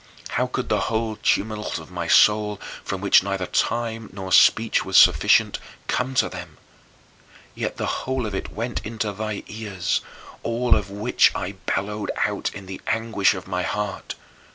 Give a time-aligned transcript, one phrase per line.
[0.29, 4.97] How could the whole tumult of my soul, for which neither time nor speech was
[4.97, 6.57] sufficient, come to them?
[7.53, 10.01] Yet the whole of it went into thy ears,
[10.41, 14.15] all of which I bellowed out in the anguish of my heart.